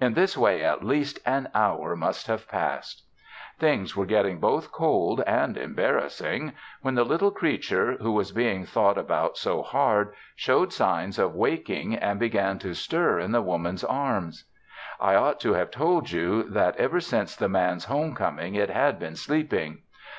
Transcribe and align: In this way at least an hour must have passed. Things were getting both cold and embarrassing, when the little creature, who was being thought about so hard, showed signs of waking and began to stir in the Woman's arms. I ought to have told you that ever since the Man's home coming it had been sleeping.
In 0.00 0.14
this 0.14 0.34
way 0.34 0.64
at 0.64 0.82
least 0.82 1.18
an 1.26 1.50
hour 1.54 1.94
must 1.94 2.26
have 2.26 2.48
passed. 2.48 3.04
Things 3.58 3.94
were 3.94 4.06
getting 4.06 4.40
both 4.40 4.72
cold 4.72 5.20
and 5.26 5.58
embarrassing, 5.58 6.54
when 6.80 6.94
the 6.94 7.04
little 7.04 7.30
creature, 7.30 7.98
who 8.00 8.12
was 8.12 8.32
being 8.32 8.64
thought 8.64 8.96
about 8.96 9.36
so 9.36 9.62
hard, 9.62 10.14
showed 10.34 10.72
signs 10.72 11.18
of 11.18 11.34
waking 11.34 11.94
and 11.94 12.18
began 12.18 12.58
to 12.60 12.72
stir 12.72 13.18
in 13.20 13.32
the 13.32 13.42
Woman's 13.42 13.84
arms. 13.84 14.46
I 14.98 15.14
ought 15.16 15.38
to 15.40 15.52
have 15.52 15.70
told 15.70 16.12
you 16.12 16.44
that 16.44 16.76
ever 16.78 16.98
since 16.98 17.36
the 17.36 17.50
Man's 17.50 17.84
home 17.84 18.14
coming 18.14 18.54
it 18.54 18.70
had 18.70 18.98
been 18.98 19.16
sleeping. 19.16 19.82